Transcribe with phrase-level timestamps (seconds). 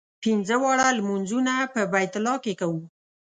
[0.23, 2.81] پنځه واړه لمونځونه په بیت الله کې کوو.